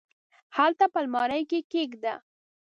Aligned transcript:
هلته 0.57 0.85
په 0.93 0.99
المارۍ 1.03 1.41
کي 1.49 1.57
یې 1.59 1.65
کښېږده! 1.71 2.13